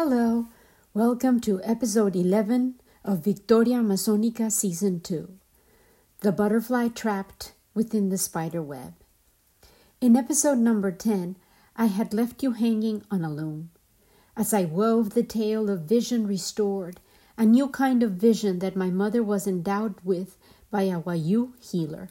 [0.00, 0.46] Hello,
[0.94, 5.28] welcome to episode 11 of Victoria Masonica Season 2
[6.20, 8.94] The Butterfly Trapped Within the Spider Web.
[10.00, 11.34] In episode number 10,
[11.74, 13.70] I had left you hanging on a loom.
[14.36, 17.00] As I wove the tale of vision restored,
[17.36, 20.38] a new kind of vision that my mother was endowed with
[20.70, 22.10] by a Wayu healer.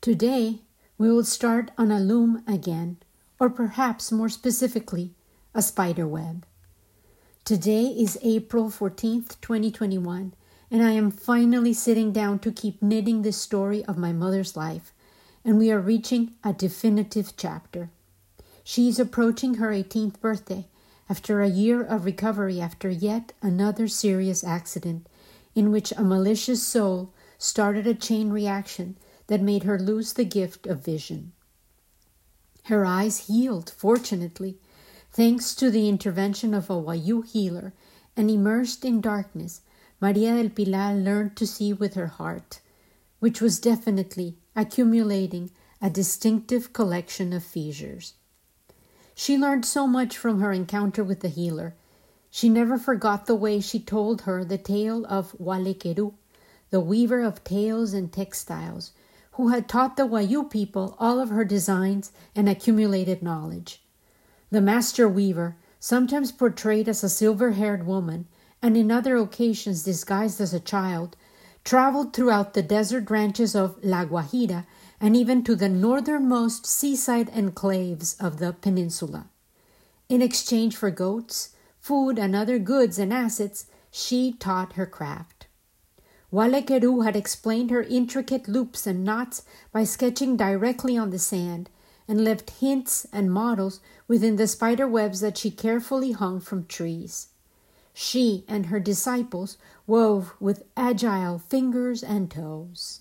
[0.00, 0.60] Today,
[0.98, 2.98] we will start on a loom again,
[3.40, 5.14] or perhaps more specifically,
[5.52, 6.46] a spider web.
[7.46, 10.34] Today is April 14th, 2021,
[10.68, 14.92] and I am finally sitting down to keep knitting the story of my mother's life,
[15.44, 17.90] and we are reaching a definitive chapter.
[18.64, 20.66] She is approaching her 18th birthday
[21.08, 25.06] after a year of recovery after yet another serious accident
[25.54, 28.96] in which a malicious soul started a chain reaction
[29.28, 31.30] that made her lose the gift of vision.
[32.64, 34.58] Her eyes healed, fortunately,
[35.16, 37.72] Thanks to the intervention of a Wayu healer
[38.18, 39.62] and immersed in darkness,
[39.98, 42.60] Maria del Pilar learned to see with her heart,
[43.18, 48.12] which was definitely accumulating a distinctive collection of fissures.
[49.14, 51.74] She learned so much from her encounter with the healer.
[52.30, 56.12] She never forgot the way she told her the tale of Walekeru,
[56.68, 58.92] the weaver of tales and textiles,
[59.32, 63.80] who had taught the Wayu people all of her designs and accumulated knowledge.
[64.50, 68.26] The master weaver, sometimes portrayed as a silver haired woman,
[68.62, 71.16] and in other occasions disguised as a child,
[71.64, 74.66] traveled throughout the desert ranches of La Guajira
[75.00, 79.28] and even to the northernmost seaside enclaves of the peninsula.
[80.08, 85.48] In exchange for goats, food, and other goods and assets, she taught her craft.
[86.32, 89.42] Walekeru had explained her intricate loops and knots
[89.72, 91.68] by sketching directly on the sand,
[92.08, 97.28] and left hints and models within the spider webs that she carefully hung from trees.
[97.92, 99.56] She and her disciples
[99.86, 103.00] wove with agile fingers and toes.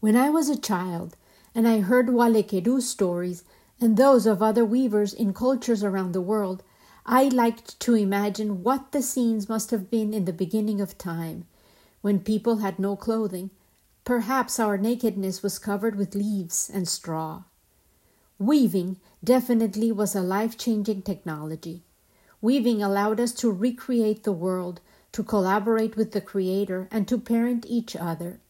[0.00, 1.16] When I was a child
[1.54, 3.44] and I heard Walekeru stories
[3.80, 6.62] and those of other weavers in cultures around the world,
[7.06, 11.46] I liked to imagine what the scenes must have been in the beginning of time,
[12.00, 13.50] when people had no clothing
[14.04, 17.44] Perhaps our nakedness was covered with leaves and straw.
[18.36, 21.84] Weaving definitely was a life changing technology.
[22.40, 24.80] Weaving allowed us to recreate the world,
[25.12, 28.40] to collaborate with the Creator, and to parent each other.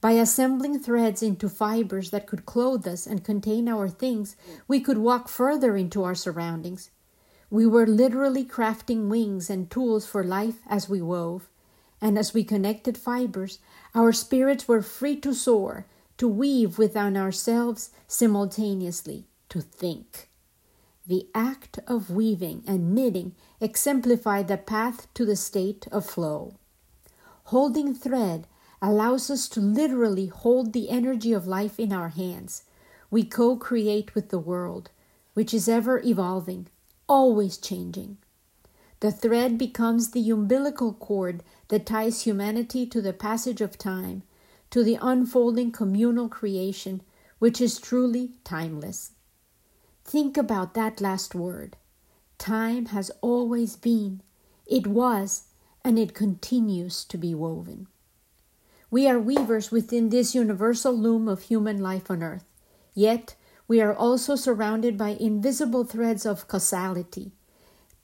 [0.00, 4.34] By assembling threads into fibers that could clothe us and contain our things,
[4.66, 6.88] we could walk further into our surroundings.
[7.50, 11.50] We were literally crafting wings and tools for life as we wove
[12.00, 13.58] and as we connected fibers,
[13.94, 20.28] our spirits were free to soar, to weave within ourselves simultaneously, to think.
[21.06, 26.54] The act of weaving and knitting exemplified the path to the state of flow.
[27.44, 28.46] Holding thread
[28.80, 32.62] allows us to literally hold the energy of life in our hands.
[33.10, 34.90] We co create with the world,
[35.34, 36.68] which is ever evolving,
[37.08, 38.18] always changing.
[39.00, 44.22] The thread becomes the umbilical cord that ties humanity to the passage of time,
[44.70, 47.00] to the unfolding communal creation,
[47.38, 49.12] which is truly timeless.
[50.04, 51.78] Think about that last word.
[52.36, 54.20] Time has always been,
[54.66, 55.44] it was,
[55.82, 57.86] and it continues to be woven.
[58.90, 62.44] We are weavers within this universal loom of human life on earth,
[62.92, 63.34] yet
[63.66, 67.32] we are also surrounded by invisible threads of causality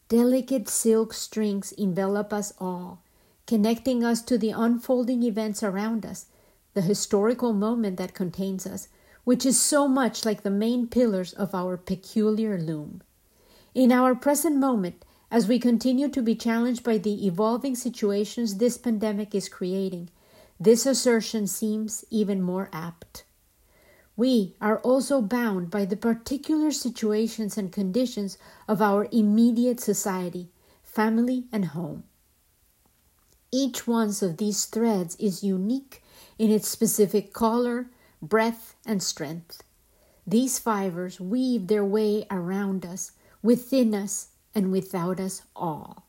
[0.08, 3.02] Delicate silk strings envelop us all,
[3.44, 6.26] connecting us to the unfolding events around us,
[6.74, 8.86] the historical moment that contains us,
[9.24, 13.02] which is so much like the main pillars of our peculiar loom.
[13.74, 18.78] In our present moment, as we continue to be challenged by the evolving situations this
[18.78, 20.08] pandemic is creating,
[20.60, 23.24] this assertion seems even more apt.
[24.16, 30.48] We are also bound by the particular situations and conditions of our immediate society,
[30.82, 32.04] family, and home.
[33.52, 36.02] Each one of these threads is unique
[36.38, 37.90] in its specific color,
[38.22, 39.62] breadth, and strength.
[40.26, 43.12] These fibers weave their way around us,
[43.42, 46.04] within us, and without us all.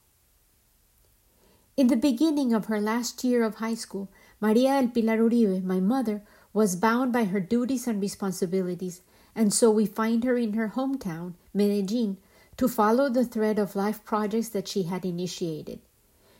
[1.75, 4.09] In the beginning of her last year of high school,
[4.41, 9.01] Maria del Pilar Uribe, my mother, was bound by her duties and responsibilities,
[9.35, 12.17] and so we find her in her hometown, Medellin,
[12.57, 15.79] to follow the thread of life projects that she had initiated.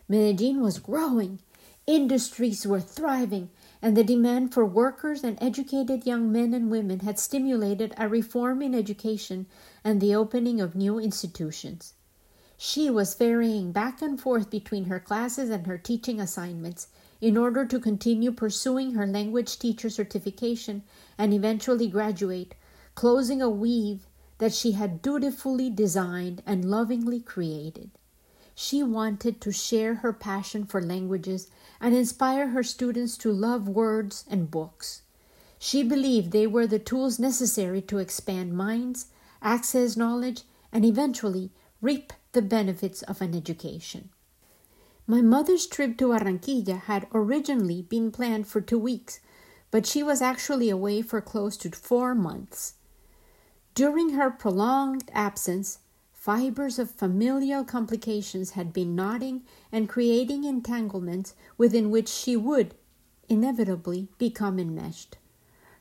[0.10, 1.40] Medellin was growing,
[1.86, 3.50] industries were thriving,
[3.82, 8.62] and the demand for workers and educated young men and women had stimulated a reform
[8.62, 9.46] in education
[9.84, 11.94] and the opening of new institutions.
[12.58, 16.88] She was ferrying back and forth between her classes and her teaching assignments
[17.20, 20.84] in order to continue pursuing her language teacher certification
[21.18, 22.56] and eventually graduate,
[22.96, 27.90] closing a weave that she had dutifully designed and lovingly created.
[28.54, 31.48] She wanted to share her passion for languages
[31.80, 35.04] and inspire her students to love words and books.
[35.60, 39.08] She believed they were the tools necessary to expand minds,
[39.42, 44.10] access knowledge, and eventually reap the benefits of an education.
[45.10, 49.22] My mother's trip to Barranquilla had originally been planned for two weeks,
[49.72, 52.74] but she was actually away for close to four months.
[53.74, 55.80] During her prolonged absence,
[56.12, 62.76] fibers of familial complications had been knotting and creating entanglements within which she would
[63.30, 65.18] inevitably become enmeshed.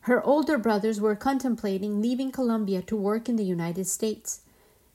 [0.03, 4.43] Her older brothers were contemplating leaving Colombia to work in the United States.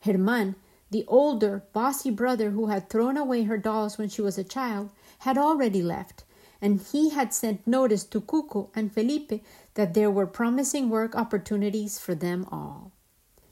[0.04, 0.56] Herman
[0.92, 4.90] the older, bossy brother who had thrown away her dolls when she was a child
[5.20, 6.26] had already left,
[6.62, 9.42] and he had sent notice to Cuco and Felipe
[9.74, 12.92] that there were promising work opportunities for them all.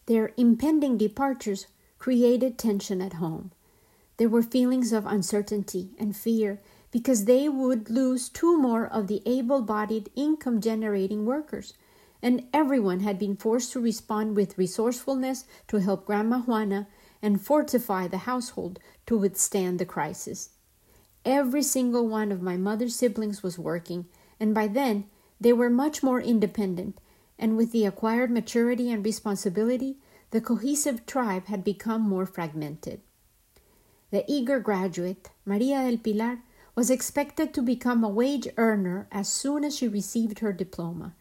[0.05, 3.51] Their impending departures created tension at home.
[4.17, 6.59] There were feelings of uncertainty and fear
[6.91, 11.73] because they would lose two more of the able bodied income generating workers,
[12.21, 16.87] and everyone had been forced to respond with resourcefulness to help Grandma Juana
[17.21, 20.51] and fortify the household to withstand the crisis.
[21.25, 24.05] Every single one of my mother's siblings was working,
[24.39, 25.05] and by then
[25.39, 26.99] they were much more independent,
[27.37, 29.97] and with the acquired maturity and responsibility,
[30.31, 33.01] the cohesive tribe had become more fragmented.
[34.11, 36.39] The eager graduate, Maria del Pilar,
[36.75, 41.15] was expected to become a wage earner as soon as she received her diploma,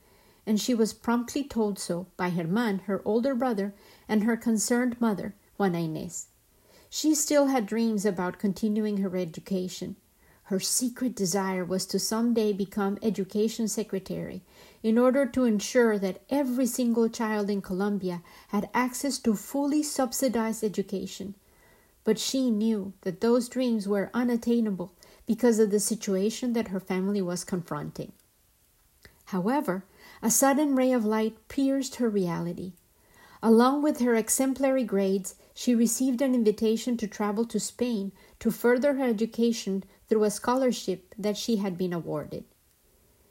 [0.47, 3.75] and she was promptly told so by Herman, her older brother,
[4.09, 6.27] and her concerned mother, Juana Inés.
[6.89, 9.97] She still had dreams about continuing her education.
[10.45, 14.43] Her secret desire was to some day become education secretary
[14.83, 20.65] in order to ensure that every single child in Colombia had access to fully subsidized
[20.65, 21.35] education.
[22.05, 24.95] But she knew that those dreams were unattainable
[25.27, 28.13] because of the situation that her family was confronting.
[29.27, 29.85] However,
[30.23, 32.73] a sudden ray of light pierced her reality.
[33.43, 38.95] Along with her exemplary grades, she received an invitation to travel to Spain to further
[38.95, 42.45] her education through a scholarship that she had been awarded.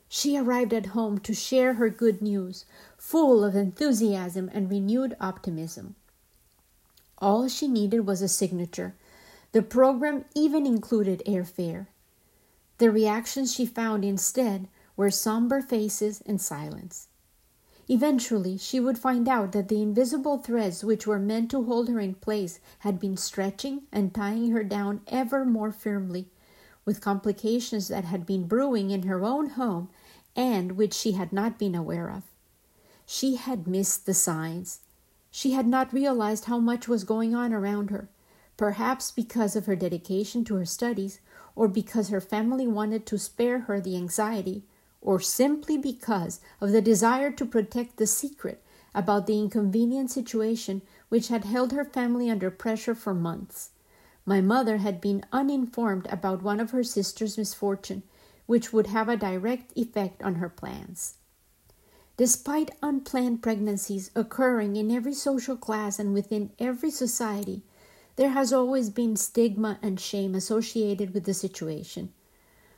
[0.09, 2.65] She arrived at home to share her good news,
[2.97, 5.95] full of enthusiasm and renewed optimism.
[7.17, 8.93] All she needed was a signature.
[9.53, 11.87] The program even included airfare.
[12.77, 17.06] The reactions she found instead were somber faces and silence.
[17.89, 21.99] Eventually, she would find out that the invisible threads which were meant to hold her
[21.99, 26.27] in place had been stretching and tying her down ever more firmly,
[26.83, 29.89] with complications that had been brewing in her own home
[30.35, 32.23] and which she had not been aware of.
[33.05, 34.81] She had missed the signs.
[35.31, 38.09] She had not realized how much was going on around her,
[38.57, 41.19] perhaps because of her dedication to her studies,
[41.55, 44.63] or because her family wanted to spare her the anxiety
[45.07, 48.61] or simply because of the desire to protect the secret
[48.93, 53.69] about the inconvenient situation which had held her family under pressure for months.
[54.25, 58.03] My mother had been uninformed about one of her sister's misfortune,
[58.47, 61.13] which would have a direct effect on her plans.
[62.17, 67.63] Despite unplanned pregnancies occurring in every social class and within every society,
[68.17, 72.11] there has always been stigma and shame associated with the situation.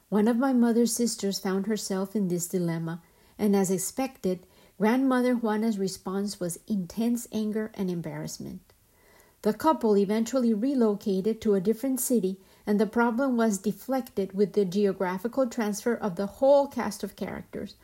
[0.09, 3.03] One of my mother's sisters found herself in this dilemma,
[3.37, 4.47] and as expected,
[4.79, 8.61] Grandmother Juana's response was intense anger and embarrassment.
[9.43, 14.65] The couple eventually relocated to a different city, and the problem was deflected with the
[14.65, 17.75] geographical transfer of the whole cast of characters.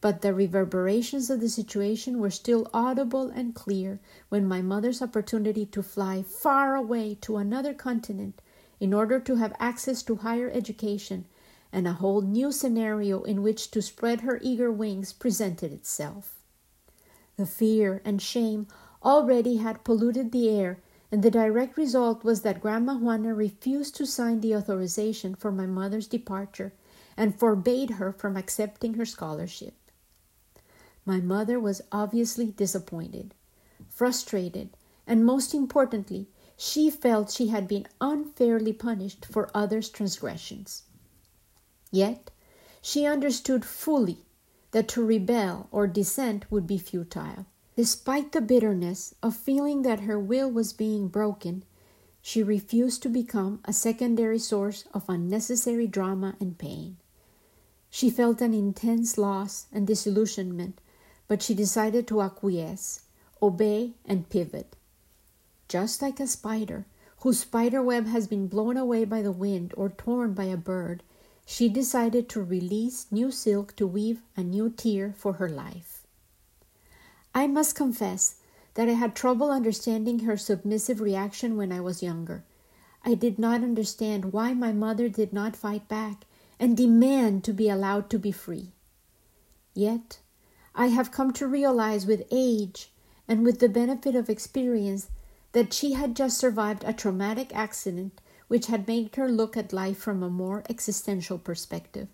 [0.00, 5.66] But the reverberations of the situation were still audible and clear when my mother's opportunity
[5.66, 8.40] to fly far away to another continent
[8.78, 11.26] in order to have access to higher education
[11.74, 16.36] and a whole new scenario in which to spread her eager wings presented itself.
[17.36, 18.68] The fear and shame
[19.02, 20.78] already had polluted the air,
[21.10, 25.66] and the direct result was that Grandma Juana refused to sign the authorization for my
[25.66, 26.72] mother's departure
[27.16, 29.74] and forbade her from accepting her scholarship.
[31.04, 33.34] My mother was obviously disappointed,
[33.88, 34.70] frustrated,
[35.08, 40.84] and most importantly, she felt she had been unfairly punished for others' transgressions.
[41.94, 42.32] Yet
[42.82, 44.26] she understood fully
[44.72, 47.46] that to rebel or dissent would be futile.
[47.76, 51.62] Despite the bitterness of feeling that her will was being broken,
[52.20, 56.96] she refused to become a secondary source of unnecessary drama and pain.
[57.90, 60.80] She felt an intense loss and disillusionment,
[61.28, 63.02] but she decided to acquiesce,
[63.40, 64.74] obey, and pivot.
[65.68, 66.86] Just like a spider
[67.20, 71.04] whose spider web has been blown away by the wind or torn by a bird,
[71.44, 76.06] she decided to release new silk to weave a new tier for her life.
[77.34, 78.36] I must confess
[78.74, 82.44] that I had trouble understanding her submissive reaction when I was younger.
[83.04, 86.24] I did not understand why my mother did not fight back
[86.58, 88.72] and demand to be allowed to be free.
[89.74, 90.20] Yet,
[90.74, 92.90] I have come to realize with age
[93.28, 95.08] and with the benefit of experience
[95.52, 99.98] that she had just survived a traumatic accident which had made her look at life
[99.98, 102.08] from a more existential perspective.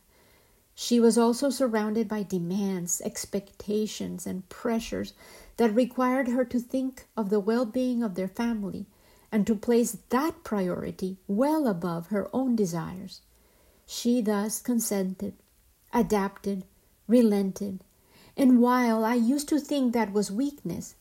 [0.75, 5.13] She was also surrounded by demands, expectations, and pressures
[5.57, 8.87] that required her to think of the well being of their family
[9.31, 13.21] and to place that priority well above her own desires.
[13.87, 15.35] She thus consented,
[15.93, 16.65] adapted,
[17.07, 17.81] relented,
[18.37, 20.95] and while I used to think that was weakness,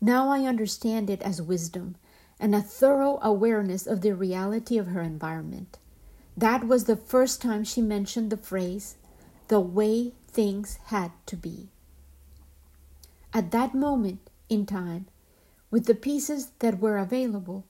[0.00, 1.96] now I understand it as wisdom
[2.38, 5.78] and a thorough awareness of the reality of her environment.
[6.36, 8.96] That was the first time she mentioned the phrase,
[9.48, 11.68] the way things had to be.
[13.32, 15.06] At that moment in time,
[15.70, 17.64] with the pieces that were available,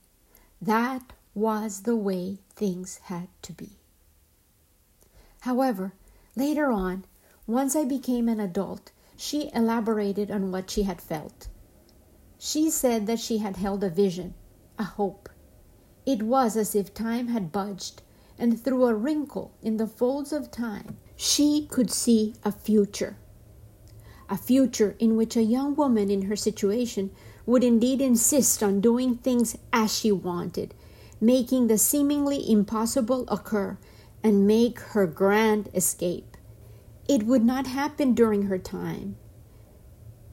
[0.61, 3.71] that was the way things had to be.
[5.41, 5.93] However,
[6.37, 7.05] later on,
[7.47, 11.49] once I became an adult, she elaborated on what she had felt.
[12.39, 14.35] She said that she had held a vision,
[14.79, 15.29] a hope.
[16.07, 18.03] It was as if time had budged,
[18.39, 23.17] and through a wrinkle in the folds of time, she could see a future.
[24.29, 27.11] A future in which a young woman in her situation
[27.47, 30.75] would indeed insist on doing things as she wanted,
[31.21, 33.79] making the seemingly impossible occur,
[34.23, 36.37] and make her grand escape.
[37.09, 39.17] It would not happen during her time,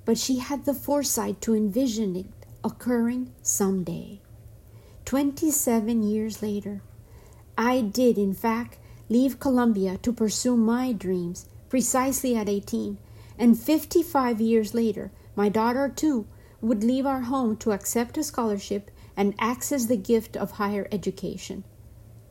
[0.05, 2.27] but she had the foresight to envision it
[2.63, 4.21] occurring someday.
[5.11, 6.81] Twenty seven years later,
[7.57, 8.77] I did, in fact,
[9.09, 12.97] leave Colombia to pursue my dreams precisely at 18,
[13.37, 16.27] and 55 years later, my daughter too
[16.61, 21.65] would leave our home to accept a scholarship and access the gift of higher education.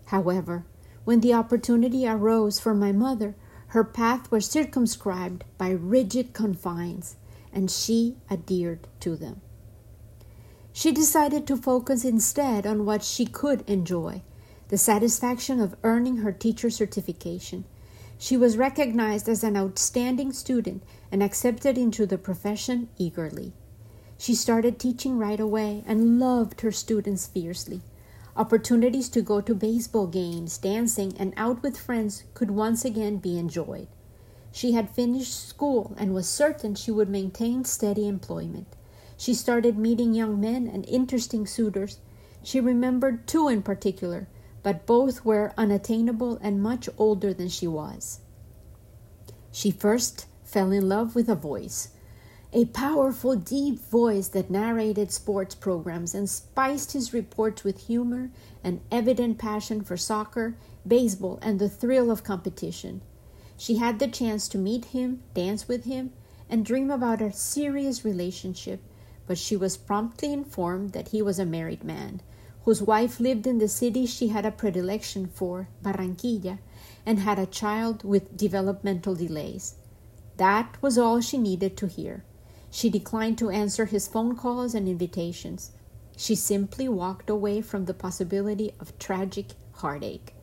[0.06, 0.64] However,
[1.04, 3.37] when the opportunity arose for my mother,
[3.76, 7.16] her path was circumscribed by rigid confines,
[7.52, 9.42] and she adhered to them.
[10.80, 14.22] She decided to focus instead on what she could enjoy
[14.68, 17.66] the satisfaction of earning her teacher certification.
[18.16, 20.82] She was recognized as an outstanding student
[21.12, 23.52] and accepted into the profession eagerly.
[24.16, 27.82] She started teaching right away and loved her students fiercely.
[28.34, 33.37] Opportunities to go to baseball games, dancing, and out with friends could once again be
[33.38, 33.88] enjoyed.
[34.50, 38.76] She had finished school and was certain she would maintain steady employment.
[39.21, 41.99] She started meeting young men and interesting suitors.
[42.43, 44.27] She remembered two in particular
[44.62, 48.21] but both were unattainable and much older than she was.
[49.53, 51.91] She first fell in love with a voice,
[52.53, 58.31] a powerful, deep voice that narrated sports programs and spiced his reports with humor
[58.62, 63.00] and evident passion for soccer, baseball, and the thrill of competition.
[63.57, 66.12] She had the chance to meet him, dance with him,
[66.49, 68.81] and dream about a serious relationship,
[69.27, 72.21] but she was promptly informed that he was a married man
[72.65, 76.59] whose wife lived in the city she had a predilection for, Barranquilla,
[77.07, 79.77] and had a child with developmental delays.
[80.37, 82.25] That was all she needed to hear.
[82.71, 85.73] She declined to answer his phone calls and invitations.
[86.17, 90.35] She simply walked away from the possibility of tragic heartache.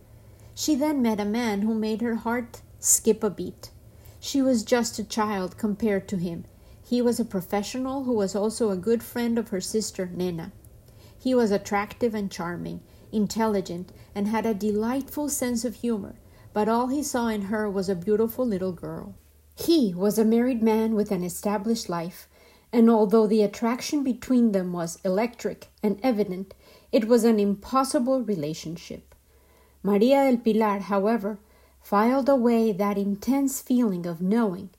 [0.55, 3.69] She then met a man who made her heart skip a beat.
[4.19, 6.45] She was just a child compared to him.
[6.89, 10.53] He was a professional who was also a good friend of her sister, Nena.
[11.19, 12.79] He was attractive and charming,
[13.11, 16.15] intelligent, and had a delightful sense of humor,
[16.53, 19.15] but all he saw in her was a beautiful little girl.
[19.57, 22.29] He was a married man with an established life,
[22.71, 26.53] and although the attraction between them was electric and evident,
[26.93, 29.13] it was an impossible relationship.
[29.83, 31.37] Maria del Pilar, however,
[31.81, 34.69] filed away that intense feeling of knowing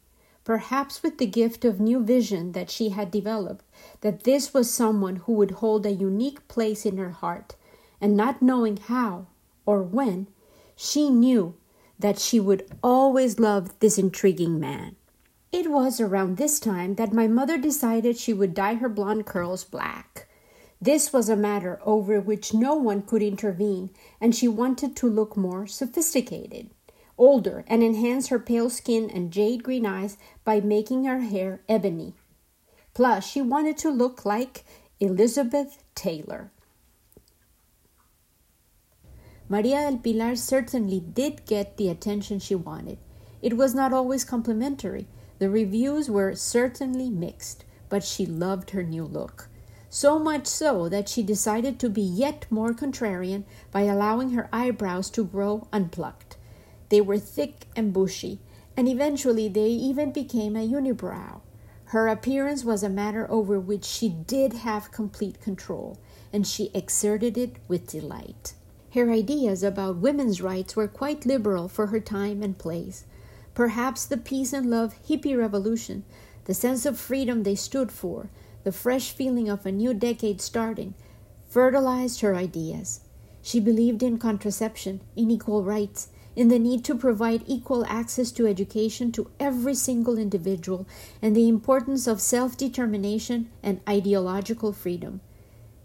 [0.49, 3.62] perhaps with the gift of new vision that she had developed,
[4.00, 7.55] that this was someone who would hold a unique place in her heart,
[8.00, 9.26] and not knowing how
[9.67, 10.26] or when,
[10.75, 11.55] she knew
[11.99, 14.97] that she would always love this intriguing man.
[15.52, 19.64] It was around this time that my mother decided she would dye her blonde curls
[19.64, 20.28] black.
[20.81, 25.37] This was a matter over which no one could intervene, and she wanted to look
[25.37, 26.71] more sophisticated,
[27.18, 32.14] older, and enhance her pale skin and jade green eyes by making her hair ebony.
[32.94, 34.64] Plus, she wanted to look like
[35.00, 36.50] Elizabeth Taylor.
[39.48, 42.98] Maria del Pilar certainly did get the attention she wanted.
[43.40, 45.06] It was not always complimentary.
[45.38, 49.48] The reviews were certainly mixed, but she loved her new look.
[49.88, 55.08] So much so that she decided to be yet more contrarian by allowing her eyebrows
[55.10, 56.27] to grow unplucked.
[56.88, 58.38] They were thick and bushy,
[58.76, 61.40] and eventually they even became a unibrow.
[61.87, 65.99] Her appearance was a matter over which she did have complete control,
[66.33, 68.54] and she exerted it with delight.
[68.95, 73.04] Her ideas about women's rights were quite liberal for her time and place.
[73.54, 76.04] Perhaps the peace and love hippie revolution,
[76.45, 78.30] the sense of freedom they stood for,
[78.64, 80.95] the fresh feeling of a new decade starting,
[81.49, 83.00] fertilized her ideas.
[83.42, 88.47] She believed in contraception, in equal rights, in the need to provide equal access to
[88.47, 90.87] education to every single individual,
[91.21, 95.21] and the importance of self determination and ideological freedom.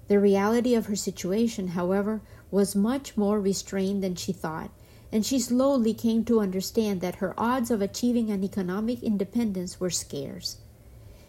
[0.09, 4.69] The reality of her situation, however, was much more restrained than she thought,
[5.11, 9.89] and she slowly came to understand that her odds of achieving an economic independence were
[9.89, 10.57] scarce.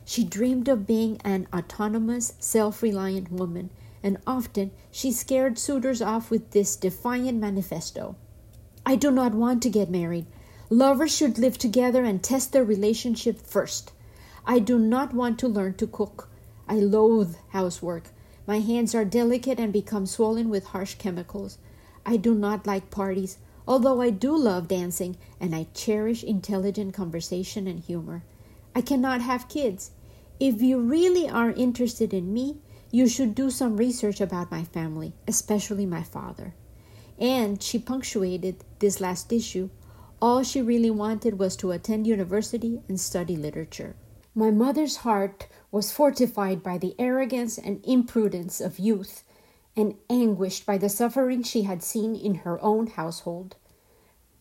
[0.04, 3.70] She dreamed of being an autonomous, self reliant woman,
[4.02, 8.16] and often she scared suitors off with this defiant manifesto
[8.86, 10.26] I do not want to get married.
[10.68, 13.92] Lovers should live together and test their relationship first.
[14.46, 16.28] I do not want to learn to cook.
[16.68, 18.10] I loathe housework.
[18.46, 21.56] My hands are delicate and become swollen with harsh chemicals.
[22.04, 27.66] I do not like parties, although I do love dancing and I cherish intelligent conversation
[27.66, 28.22] and humor.
[28.74, 29.92] I cannot have kids.
[30.38, 32.58] If you really are interested in me,
[32.90, 36.52] you should do some research about my family, especially my father.
[37.18, 39.70] And she punctuated this last issue.
[40.20, 43.94] All she really wanted was to attend university and study literature.
[44.34, 49.22] My mother's heart was fortified by the arrogance and imprudence of youth,
[49.76, 53.56] and anguished by the suffering she had seen in her own household.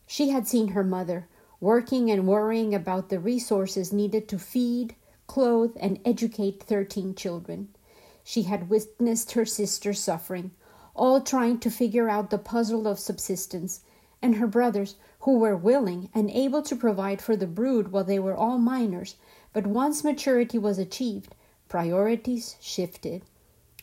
[0.08, 1.28] She had seen her mother
[1.60, 4.96] working and worrying about the resources needed to feed,
[5.28, 7.70] clothe, and educate thirteen children.
[8.24, 10.52] She had witnessed her sister suffering,
[10.96, 13.82] all trying to figure out the puzzle of subsistence,
[14.22, 18.20] and her brothers, who were willing and able to provide for the brood while they
[18.20, 19.16] were all minors,
[19.54, 21.34] but once maturity was achieved,
[21.70, 23.24] priorities shifted,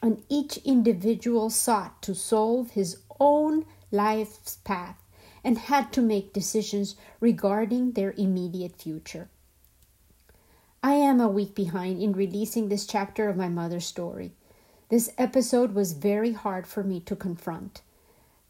[0.03, 4.96] and each individual sought to solve his own life's path
[5.42, 9.29] and had to make decisions regarding their immediate future.
[10.83, 14.33] I am a week behind in releasing this chapter of my mother's story.
[14.90, 17.81] This episode was very hard for me to confront.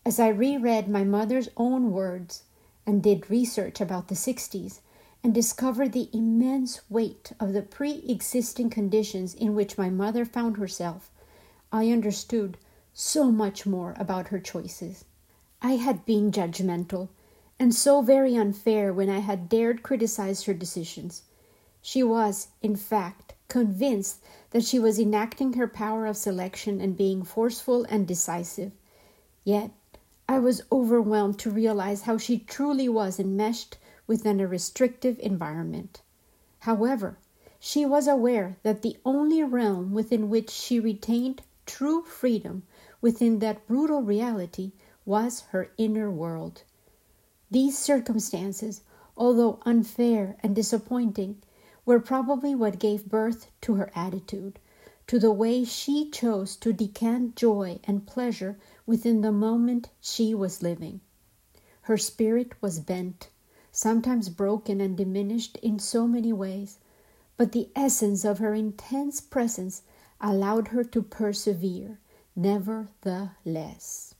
[0.06, 2.44] As I reread my mother's own words
[2.86, 4.80] and did research about the 60s,
[5.22, 10.56] and discovered the immense weight of the pre existing conditions in which my mother found
[10.56, 11.10] herself,
[11.70, 12.56] I understood
[12.94, 15.04] so much more about her choices.
[15.60, 17.10] I had been judgmental
[17.58, 21.22] and so very unfair when I had dared criticize her decisions.
[21.82, 27.22] She was, in fact, convinced that she was enacting her power of selection and being
[27.22, 28.72] forceful and decisive.
[29.44, 29.72] Yet
[30.26, 36.00] I was overwhelmed to realize how she truly was enmeshed within a restrictive environment.
[36.60, 37.18] However,
[37.58, 42.62] she was aware that the only realm within which she retained true freedom
[43.00, 44.72] within that brutal reality
[45.04, 46.62] was her inner world.
[47.50, 48.82] These circumstances,
[49.16, 51.42] although unfair and disappointing,
[51.90, 54.60] were probably what gave birth to her attitude,
[55.08, 60.62] to the way she chose to decant joy and pleasure within the moment she was
[60.62, 61.00] living.
[61.82, 63.28] Her spirit was bent
[63.72, 66.78] sometimes broken and diminished in so many ways,
[67.36, 69.82] but the essence of her intense presence
[70.20, 71.98] allowed her to persevere,
[72.36, 74.14] nevertheless.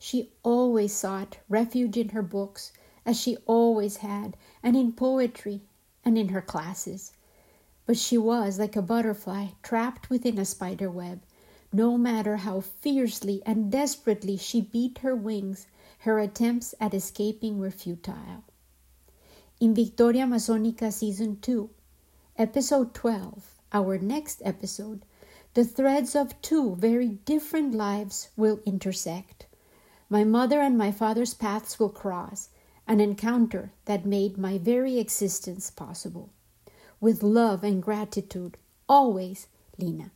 [0.00, 2.72] She always sought refuge in her books,
[3.06, 5.62] as she always had, and in poetry,
[6.04, 7.12] and in her classes.
[7.86, 11.20] But she was like a butterfly trapped within a spider web.
[11.72, 15.66] No matter how fiercely and desperately she beat her wings,
[16.00, 18.44] her attempts at escaping were futile.
[19.60, 21.70] In Victoria Masonica Season 2,
[22.38, 25.04] Episode 12, our next episode,
[25.54, 29.46] the threads of two very different lives will intersect.
[30.08, 32.48] My mother and my father's paths will cross,
[32.92, 36.30] an encounter that made my very existence possible.
[37.00, 40.10] With love and gratitude, always, Lena.